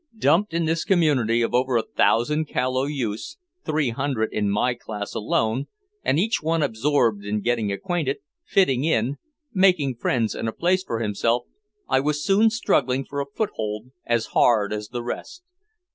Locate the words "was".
11.99-12.23